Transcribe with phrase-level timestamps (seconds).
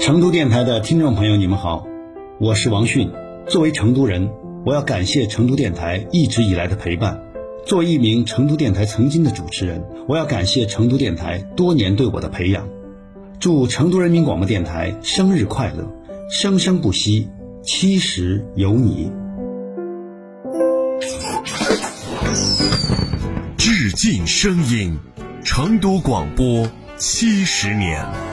[0.00, 1.86] 成都电台的听众朋友，你们好，
[2.38, 3.10] 我是王迅。
[3.48, 4.30] 作为成都人，
[4.64, 7.20] 我要感谢成都电台一直以来的陪伴。
[7.66, 12.68] 作为一名成都电台曾经的主持人，我要感谢成都电台多年对我的培养。
[13.40, 15.86] 祝成都人民广播电台生日快乐，
[16.30, 17.28] 生生不息，
[17.62, 19.10] 七十有你。
[23.56, 24.96] 致敬声音，
[25.42, 28.27] 成都广播七十年。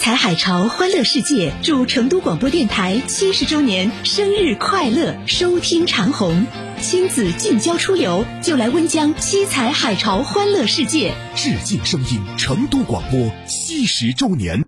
[0.00, 6.46] 彩海潮欢乐世界祝成都广播电台七十周年生日快乐，收听长虹。
[6.80, 11.12] 亲子近郊出游就来温江七彩海潮欢乐世界。
[11.34, 14.67] 致敬声音，成都广播七十周年。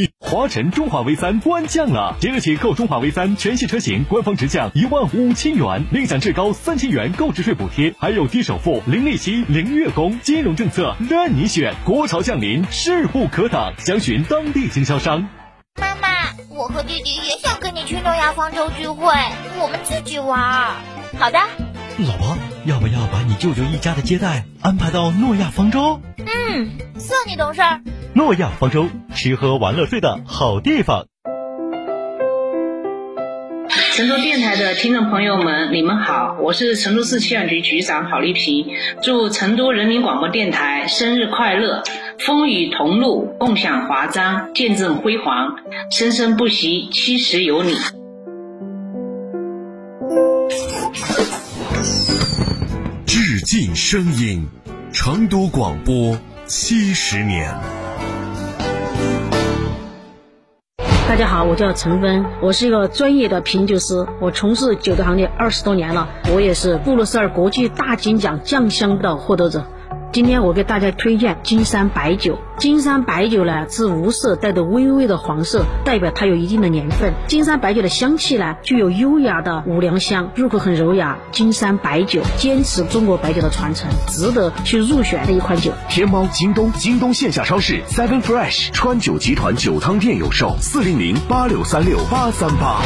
[0.19, 11.73] 华晨中华 V 三官降了，即日起购中华 V 三全系车型，官方直降一万五千元，另享至高三千元购置税补贴，还有低首付、零利息、零月供，金融政策任你选。
[11.85, 15.27] 国潮降临，势不可挡，详询当地经销商。
[15.79, 16.07] 妈妈，
[16.49, 19.13] 我和弟弟也想跟你去诺亚方舟聚会，
[19.59, 20.39] 我们自己玩。
[21.17, 21.39] 好的。
[21.97, 26.01] 老婆，要不要把你舅舅一家的接待安排到诺亚方舟？
[26.17, 27.61] 嗯，算你懂事。
[28.13, 31.05] 诺亚方舟，吃喝玩乐睡的好地方。
[33.93, 38.67] 成都电台的听众朋友们，你们好，我是成都市气象局局长郝丽萍，
[39.01, 41.83] 祝成都人民广播电台生日快乐，
[42.19, 45.55] 风雨同路，共享华章，见证辉煌，
[45.89, 47.75] 生生不息，七十有你。
[53.05, 54.45] 致敬声音，
[54.91, 57.55] 成都广播七十年。
[61.11, 69.65] 大家好，我叫陈芬，我是一个专业的品酒师，我从事酒的行业二十多年了，我也是布鲁塞尔国际大金奖酱香的获得者。
[70.13, 72.37] 今天我给大家推荐金山白酒。
[72.57, 77.13] 金山白酒呢是无色，带着微微的黄色，代表它有一定的年份。
[77.27, 81.17] 金山白酒的香气呢具有优雅的五粮香，入口很柔雅。
[81.31, 85.71] 金山白酒坚持中国白酒的传承，值得去入选的一款酒。
[85.87, 92.81] 天猫、京东、京东线下超市、Seven Fresh、川酒集团酒汤店有售，四零零八六三六八三八。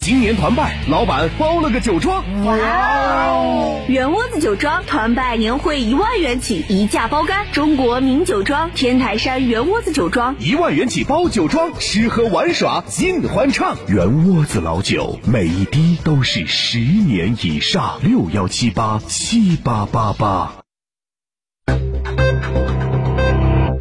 [0.00, 2.24] 今年团拜，老板包了个酒庄。
[2.46, 3.84] 哇哦！
[3.86, 7.46] 圆窝子酒庄团拜年会一万元起，一价包干。
[7.52, 13.76] 中国名酒庄天台山圆窝子酒庄，一万元起包酒庄，吃喝玩耍尽欢畅。
[13.88, 18.00] 圆窝子老酒，每一滴都是十年以上。
[18.02, 20.54] 六幺七八七八八八。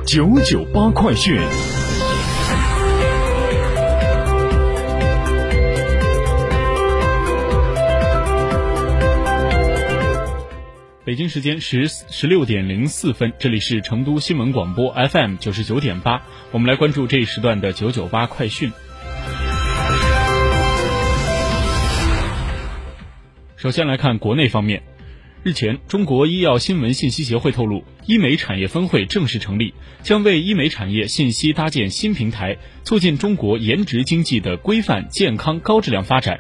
[0.06, 1.40] 九九八快讯。
[11.10, 16.22] 北京时间十十六点零四分，这里是成都新闻广播 FM 九十九点八，
[16.52, 18.72] 我们来关注这一时段的九九八快讯。
[23.56, 24.84] 首先来看国内方面，
[25.42, 29.74] 日前，中国医药新闻信息协会透露，医美产业分会正式成立，
[30.04, 36.40] 将为医美产业信息搭建新平台，促进中国颜值经济的规范、健康、高质量发展。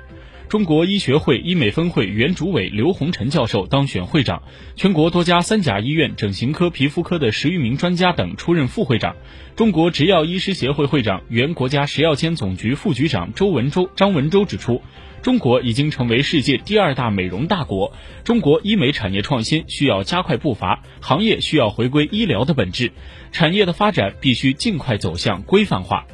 [0.50, 4.42] 中国医学会医美分会原主委刘洪臣教授当选会长，
[4.76, 9.16] 全国多家三甲医院整形科、皮肤科的十余名专家等出任副会长。
[9.56, 14.82] 中国植药医师协会会长、原国家食药监总局副局长周文周张文周指出，
[15.22, 17.94] 中国已经成为世界第二大美容大国，
[18.24, 22.92] 中国医美产业创新需要加快步伐，行业需要回归医疗的本质，
[23.32, 26.08] 产业的发展必须尽快走向规范化。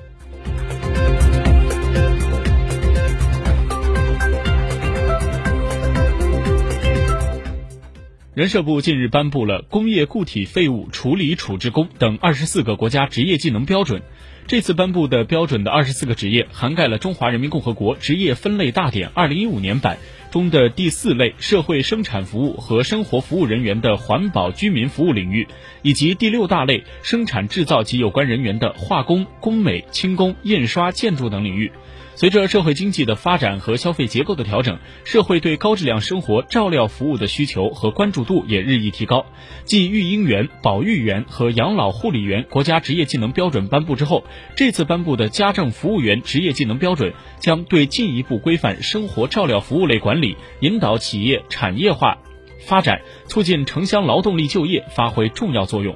[8.36, 14.02] 人社部近日颁布了《工业固体废物处理处置工等二十四个国家职业技能标准》，
[14.48, 19.98] 这次颁布的标准的二十四个职业，涵盖了《中华人民共和国职业分类大典》二零一五年版
[20.30, 25.48] 中的第四类社会生产服务和生活服务人员的环保居民服务领域，
[25.82, 31.72] 以及第六大类生产制造及有关人员的化工、工美、轻工、印刷、建筑等领域。
[32.18, 39.26] 随着社会经济的发展和消费结构的调整，社会对高质量生活照料服务的需求和关注度也日益提高。
[39.66, 44.24] 继育婴员、保育员和养老护理员国家职业技能标准颁布之后，
[44.56, 52.18] 这次颁布的家政服务员职业技能标准将对进一步规范生活照料服务类管理，引导企业产业化
[52.66, 55.96] 发展，促进城乡劳动力就业发挥重要作用。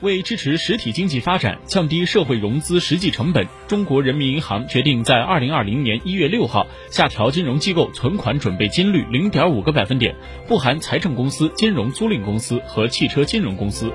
[0.00, 10.16] 为支持实体经济发展，降低社会融资实际成本，中国人民银行决定在二零二零年一月六号下调金融机构存款准备金率零点五个百分点，
[10.48, 13.92] 不含财政公司、金融租赁公司和汽车金融公司。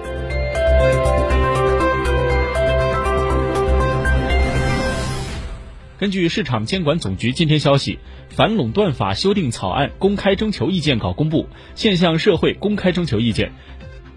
[5.97, 7.97] 根据市场监管总局今天消息，
[8.29, 13.53] 反垄断法修订草案公开征求意见稿公布，现向社会公开征求意见。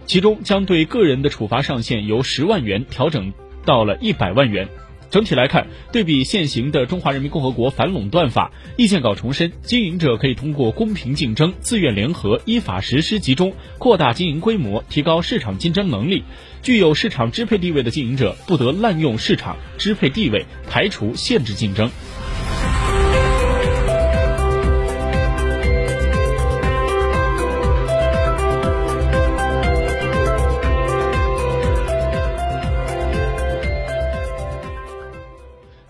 [0.09, 3.35] 其中将对个人的处罚上限由十万元调整
[3.67, 4.67] 到了一百万元。
[5.11, 16.25] 整体来看，对比现行的《中华人民共和国反垄断法》，意见稿重申，经营者可以通过公平竞争、自愿联合、依法实施集中、扩大经营规模、提高市场竞争能力。
[16.63, 21.91] 具有市场支配地位的经营者不得滥用市场支配地位，排除限制竞争。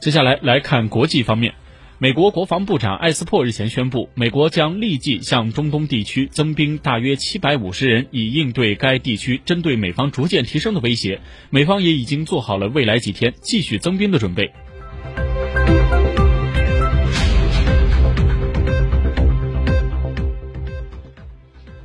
[0.01, 1.55] 接下来来看国际方面，
[1.99, 11.21] 美国国防部长艾斯珀日前宣布，美国将立即向中东地区增兵大约七百五十人，以应对该地区针对美方逐渐提升的威胁。
[11.51, 14.53] 美方也已经做好了未来几天继续增兵的准备。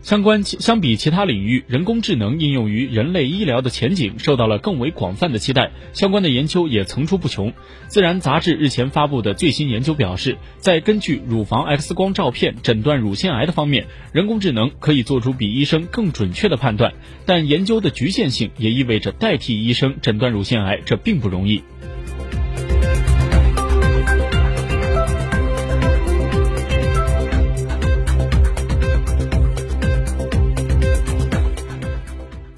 [0.03, 5.71] 相关相比其他领域，人工智能应用于人类医疗的前景受到了更为广泛的期待。
[5.93, 7.51] 相关的研究也层出不穷。
[7.87, 16.93] 《自然》杂志日前发布的最新研究表示，在根据乳房 X 光照片诊断乳腺癌的方面，人工智能可以做出比医生更准确的判断。
[17.25, 21.63] 但研究的局限性也意味着代替医生诊断乳腺癌，这并不容易。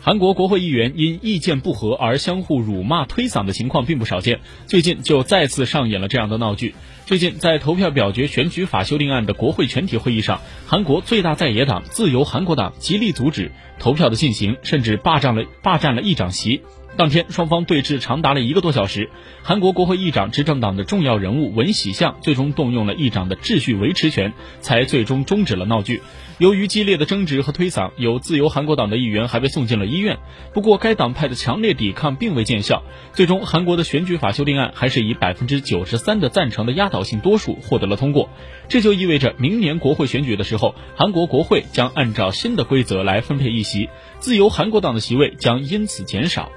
[0.05, 6.75] 韩国国会议员因意见不合而相互辱骂、推搡的情况并不少见，最近就再次上演了这样的闹剧。
[7.07, 16.61] 最近在投票表决选举法修订案的国会全体会议上，韩国最大在野党自由韩国党极力阻止投票的进行，甚至霸占了霸占了议长席。
[16.97, 19.09] 当天，双方对峙长达了一个多小时。
[19.43, 24.31] 韩国国会议长执政党的重要人物文喜相最终动用了议长的秩序维持权，
[24.61, 26.01] 才最终终止了闹剧。
[26.37, 30.19] 由于激烈的争执和推搡，有自由韩国党的议员还被送进了医院。
[30.53, 32.81] 不过，该党派的强烈抵抗并未见效。
[33.11, 38.29] 最终，韩国的选举法修订案还是以百分之九十三的赞成的压倒性多数获得了通过。
[38.69, 43.89] 这就意味着，明年国会选举的时候，韩国国会将按照新的规则来分配议席，
[44.19, 46.49] 自由韩国党的席位将因此减少。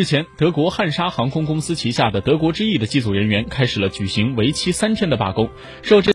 [0.00, 5.50] 日前，德国汉莎航空公司旗下的德国之翼的机组人员开始了举行为期三天的罢工，
[5.82, 6.08] 受这。